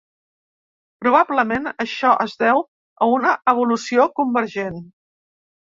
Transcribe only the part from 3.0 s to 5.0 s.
a una evolució convergent.